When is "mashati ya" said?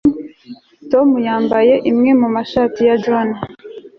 2.35-2.95